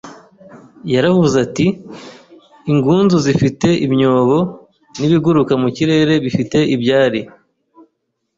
[0.93, 1.67] Yaravuze ati:
[2.71, 4.37] “Ingunzu zifite imyobo,
[4.97, 7.21] n’ibiguruka mu kirere bifite ibyari,